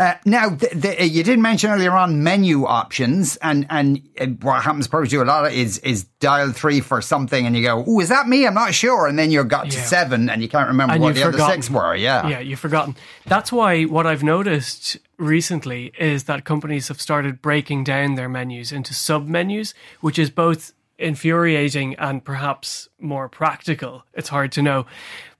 Uh, 0.00 0.14
now, 0.24 0.48
the, 0.48 0.68
the, 0.68 1.06
you 1.06 1.22
did 1.22 1.38
mention 1.38 1.68
earlier 1.70 1.92
on 1.92 2.22
menu 2.22 2.64
options, 2.64 3.36
and 3.36 3.66
and 3.68 4.00
uh, 4.18 4.24
what 4.40 4.62
happens 4.62 4.88
probably 4.88 5.10
to 5.10 5.22
a 5.22 5.24
lot 5.24 5.44
of 5.44 5.52
is 5.52 5.76
is 5.80 6.04
dial 6.20 6.52
three 6.52 6.80
for 6.80 7.02
something, 7.02 7.44
and 7.44 7.54
you 7.54 7.62
go, 7.62 7.84
"Oh, 7.86 8.00
is 8.00 8.08
that 8.08 8.26
me? 8.26 8.46
I'm 8.46 8.54
not 8.54 8.72
sure," 8.72 9.06
and 9.06 9.18
then 9.18 9.30
you're 9.30 9.44
got 9.44 9.68
to 9.68 9.76
Yeah. 9.76 9.84
seven, 9.84 10.30
and 10.30 10.40
you 10.40 10.48
can't 10.48 10.68
remember 10.68 10.94
And 10.94 11.02
what 11.02 11.14
the 11.14 11.22
other 11.22 11.38
six 11.38 11.68
were. 11.68 11.94
Yeah, 11.94 12.26
Yeah, 12.28 12.40
you've 12.40 12.58
forgotten. 12.58 12.96
That's 13.26 13.52
why 13.52 13.82
what 13.84 14.06
I've 14.06 14.22
noticed 14.22 14.96
recently 15.18 15.92
is 15.98 16.24
that 16.24 16.46
companies 16.46 16.88
have 16.88 16.98
started 16.98 17.42
breaking 17.42 17.84
down 17.84 18.14
their 18.14 18.30
menus 18.30 18.72
into 18.72 18.94
sub 18.94 19.28
menus, 19.28 19.74
which 20.00 20.18
is 20.18 20.30
both 20.30 20.72
infuriating 21.00 21.94
and 21.96 22.24
perhaps 22.24 22.88
more 22.98 23.28
practical. 23.28 24.04
It's 24.14 24.28
hard 24.28 24.52
to 24.52 24.62
know. 24.62 24.86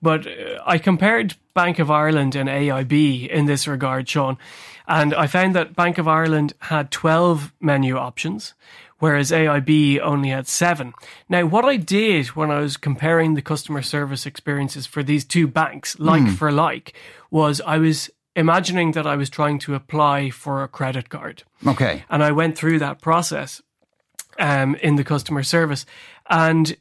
But 0.03 0.27
uh, 0.27 0.63
I 0.67 0.79
compared 0.79 1.37
Bank 1.55 1.79
of 1.79 1.91
Ireland 1.91 2.35
and 2.35 2.49
AIB 2.49 3.29
in 3.29 3.47
this 3.47 3.69
regard, 3.69 4.09
Sean, 4.09 4.39
and 4.89 5.15
I 5.15 5.27
found 5.27 5.55
that 5.55 5.77
Bank 5.77 5.99
of 5.99 6.09
Ireland 6.09 6.55
had 6.61 6.91
12 6.91 7.53
menu 7.61 7.97
options 7.97 8.55
whereas 9.01 9.33
AIB 9.33 9.99
only 10.01 10.29
had 10.29 10.47
seven. 10.47 10.93
Now, 11.29 11.47
what 11.47 11.65
I 11.65 11.77
did 11.77 12.29
when 12.29 12.51
I 12.51 12.61
was 12.61 12.77
comparing 12.77 13.35
the 13.35 13.43
customer 13.43 13.83
service 13.83 14.27
experiences 14.27 14.87
for 14.87 15.03
these 15.03 15.25
two 15.25 15.49
banks, 15.49 15.99
like 15.99 16.29
for 16.29 16.53
like, 16.53 16.93
was 17.31 17.61
I 17.63 17.79
was 17.79 18.11
imagining 18.37 18.93
that 18.93 19.07
I 19.07 19.17
was 19.17 19.29
trying 19.29 19.59
to 19.61 19.75
apply 19.75 20.31
for 20.31 20.63
a 20.63 20.69
credit 20.69 21.09
card. 21.09 21.43
Okay. 21.67 22.05
And 22.09 22.23
I 22.23 22.31
went 22.31 22.57
through 22.57 22.79
that 22.79 23.01
process 23.01 23.61
um, 24.41 24.75
in 24.77 24.97
the 24.97 25.05
customer 25.05 25.43
service. 25.45 25.87
And 26.29 26.77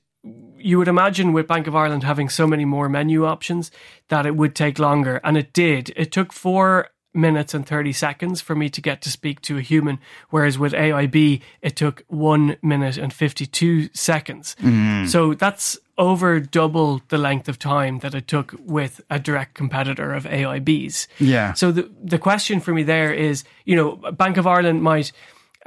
you 0.57 0.77
would 0.77 0.87
imagine 0.87 1.33
with 1.33 1.47
Bank 1.47 1.67
of 1.67 1.75
Ireland 1.75 2.03
having 2.03 2.29
so 2.29 2.47
many 2.47 2.65
more 2.65 2.89
menu 2.89 3.25
options 3.25 3.71
that 4.09 4.25
it 4.25 4.35
would 4.35 4.55
take 4.55 4.79
longer. 4.79 5.21
And 5.23 5.37
it 5.37 5.53
did. 5.53 5.93
It 5.95 6.11
took 6.11 6.33
four 6.33 6.89
minutes 7.13 7.53
and 7.53 7.65
30 7.65 7.91
seconds 7.93 8.39
for 8.41 8.55
me 8.55 8.69
to 8.69 8.81
get 8.81 9.01
to 9.01 9.09
speak 9.09 9.41
to 9.41 9.57
a 9.57 9.61
human. 9.61 9.99
Whereas 10.29 10.59
with 10.59 10.73
AIB, 10.73 11.41
it 11.61 11.75
took 11.75 12.03
one 12.07 12.57
minute 12.61 12.97
and 12.97 13.11
52 13.11 13.89
seconds. 13.93 14.55
So 15.09 15.33
that's 15.33 15.77
over 15.97 16.39
double 16.39 17.01
the 17.09 17.17
length 17.17 17.49
of 17.49 17.57
time 17.59 17.99
that 17.99 18.13
it 18.13 18.27
took 18.27 18.55
with 18.59 19.01
a 19.09 19.19
direct 19.19 19.53
competitor 19.55 20.13
of 20.13 20.25
AIB's. 20.25 21.07
Yeah. 21.19 21.53
So 21.53 21.71
the 21.71 21.89
the 22.01 22.19
question 22.19 22.59
for 22.59 22.73
me 22.73 22.83
there 22.83 23.11
is, 23.11 23.43
you 23.65 23.75
know, 23.75 23.95
Bank 24.11 24.37
of 24.37 24.47
Ireland 24.47 24.81
might 24.83 25.11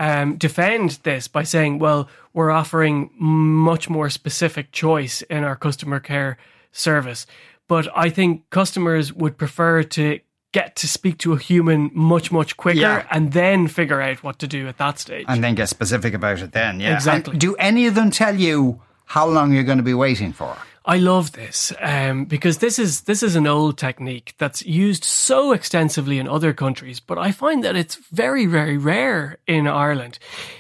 um, 0.03 0.37
defend 0.37 0.99
this 1.05 1.29
by 1.29 1.45
saying, 1.45 1.79
well, 1.79 2.09
we're 2.35 2.51
offering 2.51 3.11
much 3.19 3.89
more 3.89 4.11
specific 4.11 4.73
choice 4.73 5.23
in 5.23 5.45
our 5.45 5.55
customer 5.57 6.01
care 6.01 6.37
service. 6.73 7.27
But 7.69 7.87
I 7.97 8.11
think 8.11 8.51
customers 8.51 9.13
would 9.13 9.39
prefer 9.39 9.85
to 9.85 10.19
get 10.53 10.75
to 10.77 10.89
speak 10.89 11.19
to 11.19 11.33
a 11.33 11.39
human 11.39 11.91
much, 11.95 12.33
much 12.33 12.57
quicker 12.57 12.81
Yeah. 12.81 13.07
and 13.11 13.33
then 13.33 13.69
figure 13.69 14.03
out 14.03 14.25
what 14.25 14.39
to 14.41 14.47
do 14.47 14.67
at 14.69 14.77
that 14.79 14.99
stage. 14.99 15.25
And 15.29 15.43
then 15.43 15.55
get 15.55 15.69
specific 15.69 16.15
about 16.15 16.41
it. 16.41 16.51
Then, 16.53 16.81
yeah, 16.81 16.95
Exactly. 16.95 17.33
And 17.33 17.41
do 17.41 17.55
any 17.57 17.87
of 17.87 17.95
them 17.95 18.11
tell 18.11 18.35
you 18.35 18.81
how 19.07 19.27
long 19.29 19.53
you're 19.53 19.63
going 19.73 19.79
to 19.79 19.85
be 19.85 19.95
waiting 19.95 20.33
for? 20.33 20.57
I 20.85 20.99
love 20.99 21.33
this 21.33 21.73
um, 21.81 22.25
because 22.25 22.59
this 22.59 22.79
is 22.79 23.03
this 23.03 23.23
is 23.23 23.37
an 23.37 23.47
old 23.47 23.79
technique 23.79 24.35
that's 24.39 24.67
used 24.67 25.05
so 25.05 25.53
extensively 25.53 26.19
in 26.19 26.27
other 26.27 26.53
countries, 26.53 26.99
but 26.99 27.19
I 27.19 27.31
find 27.31 27.63
that 27.63 27.77
it's 27.77 27.97
very 28.11 28.47
very 28.47 28.77
rare 28.77 29.39
in 29.47 29.69
Ireland. 29.69 30.19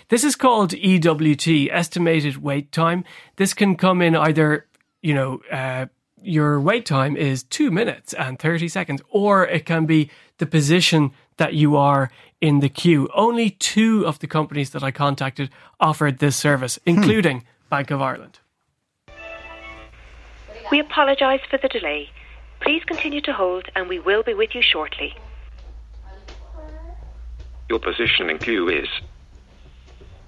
This 0.08 0.22
is 0.22 0.36
called 0.36 0.70
EWT, 0.70 1.68
estimated 1.72 2.36
wait 2.36 2.70
time. 2.70 3.04
This 3.36 3.52
can 3.52 3.76
come 3.76 4.00
in 4.02 4.14
either 4.14 4.66
you 5.02 5.14
know. 5.14 5.40
Uh, 5.50 5.86
your 6.24 6.60
wait 6.60 6.86
time 6.86 7.16
is 7.16 7.42
two 7.42 7.68
minutes 7.72 8.12
and 8.14 8.38
30 8.38 8.68
seconds, 8.68 9.02
or 9.10 9.44
it 9.44 9.66
can 9.66 9.86
be 9.86 10.08
the 10.38 10.46
position 10.46 11.10
that 11.36 11.54
you 11.54 11.76
are 11.76 12.12
in 12.40 12.60
the 12.60 12.68
queue. 12.68 13.08
Only 13.12 13.50
two 13.50 14.06
of 14.06 14.20
the 14.20 14.28
companies 14.28 14.70
that 14.70 14.84
I 14.84 14.92
contacted 14.92 15.50
offered 15.80 16.20
this 16.20 16.36
service, 16.36 16.78
including 16.86 17.44
Bank 17.70 17.90
of 17.90 18.00
Ireland. 18.00 18.38
We 20.72 20.80
apologise 20.80 21.42
for 21.50 21.58
the 21.58 21.68
delay. 21.68 22.08
Please 22.60 22.82
continue 22.86 23.20
to 23.28 23.32
hold 23.34 23.66
and 23.76 23.90
we 23.90 23.98
will 24.00 24.22
be 24.22 24.32
with 24.32 24.54
you 24.54 24.62
shortly. 24.62 25.14
Your 27.68 27.78
position 27.78 28.30
in 28.30 28.38
queue 28.38 28.70
is 28.70 28.88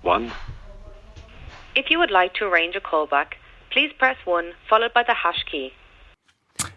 1. 0.02 0.30
If 1.74 1.86
you 1.88 1.98
would 1.98 2.10
like 2.10 2.34
to 2.34 2.44
arrange 2.44 2.76
a 2.76 2.80
callback, 2.80 3.28
please 3.70 3.90
press 3.98 4.18
1 4.26 4.52
followed 4.68 4.92
by 4.92 5.02
the 5.02 5.14
hash 5.14 5.42
key. 5.50 5.72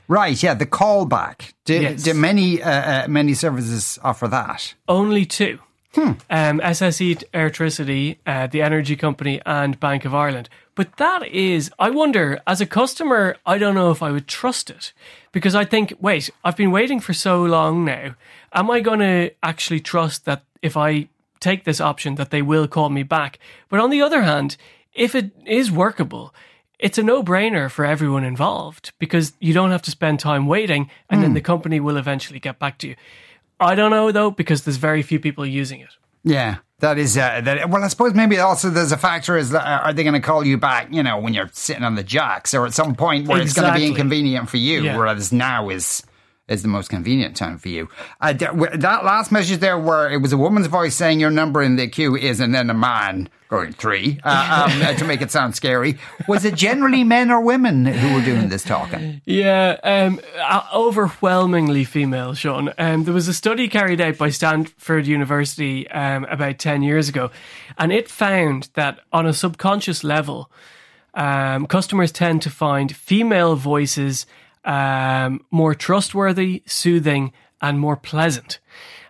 Right. 0.08 0.42
Yeah. 0.42 0.54
The 0.54 0.66
callback. 0.66 1.52
Do, 1.66 1.74
Yes. 1.82 2.04
do 2.04 2.14
many 2.14 2.64
uh, 2.64 2.70
uh, 3.04 3.08
many 3.10 3.34
services 3.34 4.00
offer 4.02 4.30
that? 4.30 4.76
Only 4.88 5.26
two. 5.26 5.60
Um, 5.98 6.60
SSE 6.60 7.24
Airtricity, 7.34 8.18
uh, 8.26 8.48
the 8.48 8.62
energy 8.62 8.96
company, 8.96 9.42
and 9.46 9.80
Bank 9.80 10.06
of 10.06 10.14
Ireland. 10.14 10.50
But 10.76 10.98
that 10.98 11.28
is, 11.28 11.72
I 11.80 11.90
wonder, 11.90 12.40
as 12.46 12.62
a 12.62 12.66
customer, 12.66 13.38
I 13.46 13.58
don't 13.58 13.76
know 13.76 13.90
if 13.90 14.04
I 14.04 14.12
would 14.12 14.28
trust 14.28 14.70
it 14.70 14.94
because 15.32 15.56
I 15.56 15.66
think, 15.66 15.94
wait, 16.00 16.30
I've 16.44 16.56
been 16.56 16.72
waiting 16.72 17.00
for 17.00 17.14
so 17.14 17.44
long 17.44 17.84
now. 17.84 18.16
Am 18.54 18.70
I 18.70 18.80
going 18.80 19.00
to 19.00 19.32
actually 19.42 19.80
trust 19.80 20.26
that 20.26 20.44
if 20.62 20.78
I 20.78 21.10
take 21.40 21.64
this 21.64 21.82
option, 21.82 22.16
that 22.16 22.30
they 22.30 22.42
will 22.42 22.68
call 22.68 22.90
me 22.90 23.04
back? 23.04 23.40
But 23.70 23.80
on 23.80 23.90
the 23.90 24.02
other 24.02 24.22
hand, 24.22 24.58
if 24.94 25.16
it 25.16 25.32
is 25.46 25.72
workable, 25.72 26.34
it's 26.80 27.00
a 27.00 27.04
no-brainer 27.04 27.72
for 27.72 27.86
everyone 27.86 28.24
involved 28.24 28.92
because 29.00 29.34
you 29.40 29.54
don't 29.54 29.72
have 29.72 29.82
to 29.84 29.92
spend 29.92 30.20
time 30.20 30.46
waiting 30.46 30.90
and 31.10 31.24
then 31.24 31.34
the 31.34 31.42
company 31.42 31.80
will 31.80 31.98
eventually 31.98 32.40
get 32.40 32.60
back 32.60 32.78
to 32.80 32.90
you. 32.90 32.96
I 33.60 33.76
don't 33.76 33.92
know 33.92 34.12
though 34.12 34.32
because 34.32 34.64
there's 34.64 34.78
very 34.78 35.02
few 35.02 35.20
people 35.20 35.46
using 35.46 35.80
it. 35.82 35.96
Yeah. 36.24 36.58
That 36.80 37.00
is 37.00 37.18
uh, 37.18 37.42
that. 37.42 37.72
Well, 37.72 37.84
I 37.84 37.88
suppose 37.88 38.14
maybe 38.14 38.38
also 38.38 38.70
there's 38.70 38.92
a 38.92 38.98
factor 38.98 39.36
is 39.36 39.50
that, 39.50 39.66
uh, 39.66 39.86
are 39.88 39.94
they 39.94 40.04
going 40.04 40.14
to 40.14 40.20
call 40.20 40.46
you 40.46 40.60
back? 40.60 40.90
You 40.92 41.02
know, 41.02 41.18
when 41.18 41.34
you're 41.34 41.50
sitting 41.52 41.84
on 41.84 41.96
the 41.96 42.04
jacks, 42.04 42.54
or 42.54 42.68
at 42.68 42.74
some 42.76 42.94
point 42.94 43.28
where 43.28 43.42
it's 43.42 43.54
going 43.54 43.74
to 43.74 43.80
be 43.80 43.88
inconvenient 43.88 44.48
for 44.48 44.58
you, 44.58 44.84
Yeah. 44.84 44.96
whereas 44.96 45.32
now 45.32 45.70
is 45.70 46.04
is 46.48 46.62
the 46.62 46.68
most 46.68 46.90
convenient 46.90 47.36
time 47.36 47.58
for 47.58 47.70
you. 47.70 47.90
Uh, 48.22 48.34
th- 48.34 48.52
that 48.76 49.04
last 49.04 49.32
message 49.32 49.60
there, 49.60 49.78
where 49.78 50.12
it 50.12 50.22
was 50.22 50.32
a 50.32 50.38
woman's 50.38 50.68
voice 50.68 50.96
saying 50.96 51.20
your 51.20 51.30
number 51.30 51.62
in 51.62 51.76
the 51.76 51.88
queue 51.88 52.16
is, 52.16 52.40
and 52.40 52.54
then 52.54 52.70
a 52.70 52.74
man 52.74 53.30
going 53.50 53.74
three 53.74 54.20
uh, 54.24 54.70
um, 54.90 54.96
to 54.96 55.06
make 55.06 55.22
it 55.22 55.32
sound 55.32 55.56
scary. 55.56 55.98
Was 56.28 56.46
it 56.46 56.56
generally 56.56 57.04
men 57.04 57.32
or 57.32 57.42
women 57.42 57.86
who 57.86 58.14
were 58.14 58.22
doing 58.22 58.50
this 58.50 58.64
talking? 58.64 59.22
Yeah, 59.26 59.78
um, 59.84 60.20
overwhelmingly 60.74 61.84
female, 61.84 62.34
Sean. 62.34 62.74
Um, 62.78 63.04
there 63.04 63.14
was 63.14 63.28
a 63.28 63.34
study 63.34 63.68
carried 63.68 64.02
out 64.02 64.18
by 64.18 64.30
Stanford 64.30 65.08
University 65.08 65.90
um, 65.92 66.26
about 66.26 66.60
10 66.60 66.82
years 66.82 67.10
ago, 67.10 67.32
and 67.78 67.92
it 67.92 68.10
found 68.10 68.70
that 68.74 69.00
on 69.12 69.26
a 69.26 69.34
subconscious 69.34 70.04
level, 70.04 70.52
um, 71.14 71.66
customers 71.66 72.12
tend 72.12 72.42
to 72.44 72.50
find 72.50 72.96
female 72.96 73.56
voices 73.56 74.26
um, 74.68 75.44
more 75.50 75.74
trustworthy, 75.74 76.62
soothing, 76.68 77.32
and 77.62 77.80
more 77.80 77.96
pleasant. 77.96 78.60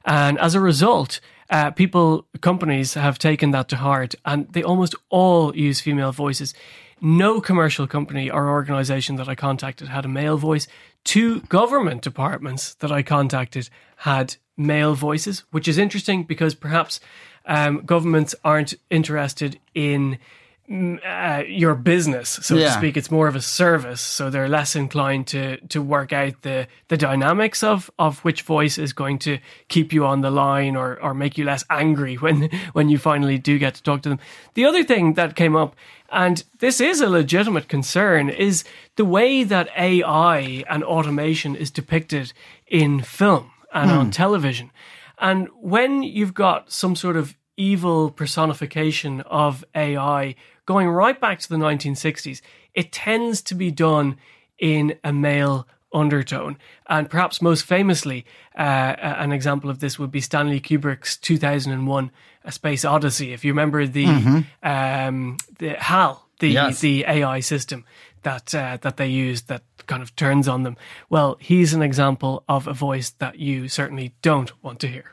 And 0.05 0.39
as 0.39 0.55
a 0.55 0.61
result, 0.61 1.19
uh, 1.49 1.71
people, 1.71 2.27
companies 2.41 2.93
have 2.93 3.19
taken 3.19 3.51
that 3.51 3.67
to 3.69 3.75
heart 3.77 4.15
and 4.23 4.47
they 4.53 4.63
almost 4.63 4.95
all 5.09 5.55
use 5.55 5.81
female 5.81 6.11
voices. 6.11 6.53
No 7.01 7.41
commercial 7.41 7.87
company 7.87 8.29
or 8.29 8.49
organization 8.49 9.17
that 9.17 9.27
I 9.27 9.35
contacted 9.35 9.89
had 9.89 10.05
a 10.05 10.09
male 10.09 10.37
voice. 10.37 10.67
Two 11.03 11.41
government 11.41 12.01
departments 12.01 12.75
that 12.75 12.91
I 12.91 13.01
contacted 13.01 13.69
had 13.97 14.35
male 14.55 14.93
voices, 14.93 15.43
which 15.51 15.67
is 15.67 15.77
interesting 15.77 16.23
because 16.23 16.55
perhaps 16.55 16.99
um, 17.45 17.83
governments 17.85 18.35
aren't 18.43 18.73
interested 18.89 19.59
in 19.73 20.19
uh, 20.69 21.43
your 21.47 21.75
business, 21.75 22.39
so 22.41 22.55
Yeah. 22.57 22.65
to 22.65 22.71
speak. 22.71 22.97
It's 22.97 23.09
more 23.09 23.27
of 23.29 23.35
a 23.37 23.41
service, 23.41 24.01
so 24.01 24.29
they're 24.29 24.49
less 24.49 24.75
inclined 24.75 25.27
to 25.27 25.57
to 25.67 25.81
work 25.81 26.11
out 26.11 26.41
the 26.41 26.67
the 26.89 26.97
dynamics 26.97 27.63
of 27.63 27.89
of 27.97 28.19
which 28.25 28.41
voice 28.41 28.77
is 28.77 28.91
going 28.93 29.19
to 29.19 29.37
keep 29.69 29.93
you 29.93 30.05
on 30.05 30.21
the 30.21 30.29
line 30.31 30.75
or 30.75 30.99
or 31.01 31.13
make 31.13 31.37
you 31.37 31.45
less 31.45 31.63
angry 31.69 32.15
when 32.23 32.49
when 32.73 32.89
you 32.89 32.97
finally 32.97 33.37
do 33.37 33.57
get 33.57 33.75
to 33.75 33.83
talk 33.83 34.01
to 34.01 34.09
them. 34.09 34.19
The 34.55 34.65
other 34.65 34.83
thing 34.83 35.13
that 35.13 35.35
came 35.35 35.55
up, 35.55 35.75
and 36.11 36.43
this 36.59 36.81
is 36.81 36.99
a 37.01 37.09
legitimate 37.09 37.69
concern, 37.69 38.29
is 38.29 38.63
the 38.97 39.05
way 39.05 39.43
that 39.45 39.69
AI 39.77 40.63
and 40.69 40.83
automation 40.83 41.55
is 41.55 41.71
depicted 41.71 42.33
in 42.67 43.01
film 43.01 43.51
and 43.73 43.89
on 43.91 44.11
television. 44.11 44.69
And 45.17 45.47
when 45.61 46.03
you've 46.03 46.33
got 46.33 46.71
some 46.71 46.95
sort 46.95 47.15
of 47.15 47.35
evil 47.55 48.11
personification 48.11 49.21
of 49.21 49.63
AI 49.73 50.35
going 50.67 50.87
right 50.87 51.19
back 51.19 51.39
to 51.39 51.49
the 51.49 51.55
1960s, 51.55 52.41
it 52.75 52.91
tends 52.91 53.41
to 53.41 53.55
be 53.55 53.71
done 53.71 54.17
in 54.59 54.99
a 55.03 55.11
male 55.11 55.67
undertone. 55.91 56.57
And 56.87 57.09
perhaps 57.09 57.41
most 57.41 57.63
famously, 57.65 58.25
uh, 58.55 58.61
an 58.99 59.31
example 59.31 59.71
of 59.71 59.79
this 59.79 59.97
would 59.97 60.11
be 60.11 60.21
Stanley 60.21 60.59
Kubrick's 60.59 61.17
2001 61.17 62.11
A 62.43 62.51
Space 62.51 62.85
Odyssey. 62.85 63.33
If 63.33 63.43
you 63.43 63.51
remember 63.51 63.87
the, 63.87 64.45
um, 64.61 65.37
the 65.57 65.69
HAL, 65.79 66.27
the, 66.39 66.49
Yes. 66.49 66.81
the 66.81 67.05
AI 67.07 67.39
system 67.39 67.85
that, 68.23 68.53
uh, 68.53 68.77
that 68.81 68.97
they 68.97 69.07
use 69.07 69.43
that 69.43 69.63
kind 69.87 70.03
of 70.03 70.13
turns 70.17 70.47
on 70.49 70.63
them. 70.63 70.75
Well, 71.09 71.37
he's 71.39 71.73
an 71.73 71.81
example 71.81 72.43
of 72.49 72.67
a 72.67 72.73
voice 72.73 73.11
that 73.19 73.39
you 73.39 73.69
certainly 73.69 74.13
don't 74.21 74.51
want 74.61 74.79
to 74.81 74.87
hear. 74.87 75.05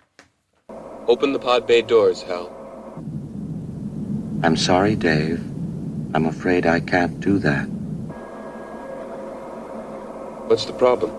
Open 1.06 1.32
the 1.32 1.38
pod 1.38 1.66
bay 1.66 1.82
doors, 1.82 2.22
Hal. 2.22 2.63
I'm 4.44 4.56
sorry, 4.56 4.94
Dave. 4.94 5.40
I'm 6.12 6.26
afraid 6.26 6.66
I 6.66 6.78
can't 6.78 7.18
do 7.18 7.38
that. 7.38 7.64
What's 10.48 10.66
the 10.66 10.74
problem? 10.74 11.10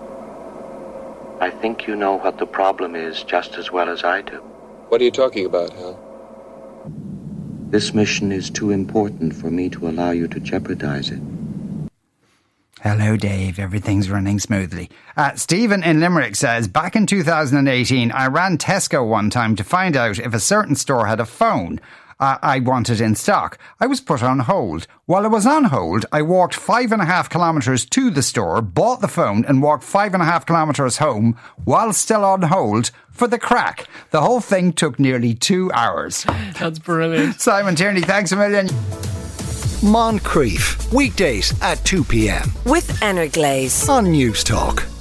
I 1.40 1.50
think 1.50 1.88
you 1.88 1.96
know 1.96 2.18
what 2.18 2.38
the 2.38 2.46
problem 2.46 2.94
is 2.94 3.24
just 3.24 3.56
as 3.56 3.72
well 3.72 3.88
as 3.88 4.04
I 4.04 4.22
do. 4.22 4.36
What 4.90 5.00
are 5.00 5.04
you 5.04 5.10
talking 5.10 5.44
about, 5.44 5.72
Hal? 5.72 5.98
This 7.70 7.92
mission 7.92 8.30
is 8.30 8.48
too 8.48 8.70
important 8.70 9.34
for 9.34 9.50
me 9.50 9.70
to 9.70 9.88
allow 9.88 10.12
you 10.12 10.28
to 10.28 10.38
jeopardize 10.38 11.10
it. 11.10 11.20
Hello, 12.82 13.16
Dave. 13.16 13.58
Everything's 13.58 14.08
running 14.08 14.38
smoothly. 14.38 14.88
Uh, 15.16 15.34
Stephen 15.34 15.82
in 15.82 15.98
Limerick 15.98 16.36
says, 16.36 16.68
Back 16.68 16.94
in 16.94 17.06
2018, 17.06 18.12
I 18.12 18.28
ran 18.28 18.56
Tesco 18.56 19.04
one 19.04 19.30
time 19.30 19.56
to 19.56 19.64
find 19.64 19.96
out 19.96 20.20
if 20.20 20.32
a 20.32 20.38
certain 20.38 20.76
store 20.76 21.06
had 21.06 21.18
a 21.18 21.26
phone 21.26 21.80
uh, 22.18 22.38
I 22.42 22.60
wanted 22.60 23.00
in 23.00 23.14
stock. 23.14 23.58
I 23.80 23.86
was 23.86 24.00
put 24.00 24.22
on 24.22 24.40
hold. 24.40 24.86
While 25.06 25.24
I 25.24 25.28
was 25.28 25.46
on 25.46 25.64
hold, 25.64 26.06
I 26.12 26.22
walked 26.22 26.54
five 26.54 26.92
and 26.92 27.02
a 27.02 27.04
half 27.04 27.28
kilometres 27.28 27.84
to 27.86 28.10
the 28.10 28.22
store, 28.22 28.62
bought 28.62 29.00
the 29.00 29.08
phone, 29.08 29.44
and 29.44 29.62
walked 29.62 29.84
five 29.84 30.14
and 30.14 30.22
a 30.22 30.26
half 30.26 30.46
kilometres 30.46 30.98
home 30.98 31.38
while 31.64 31.92
still 31.92 32.24
on 32.24 32.42
hold 32.42 32.90
for 33.10 33.28
the 33.28 33.38
crack. 33.38 33.86
The 34.10 34.20
whole 34.22 34.40
thing 34.40 34.72
took 34.72 34.98
nearly 34.98 35.34
two 35.34 35.70
hours. 35.72 36.24
That's 36.58 36.78
brilliant. 36.78 37.40
Simon 37.40 37.76
Tierney, 37.76 38.02
thanks 38.02 38.32
a 38.32 38.36
million. 38.36 38.68
Moncrieff, 39.82 40.92
weekdays 40.92 41.54
at 41.60 41.84
2 41.84 42.04
p.m. 42.04 42.50
With 42.64 42.88
Energlaze 43.02 43.88
on 43.88 44.06
Newstalk. 44.06 44.95